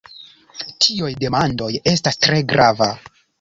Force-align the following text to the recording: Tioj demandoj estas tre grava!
Tioj 0.85 1.09
demandoj 1.25 1.69
estas 1.93 2.19
tre 2.25 2.41
grava! 2.55 2.89